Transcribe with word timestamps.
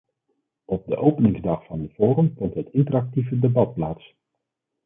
Op 0.65 0.85
de 0.87 0.95
openingsdag 0.97 1.65
van 1.65 1.79
het 1.79 1.91
forum 1.93 2.33
vond 2.37 2.53
het 2.53 2.69
interactieve 2.73 3.39
debat 3.39 3.73
plaats. 3.73 4.13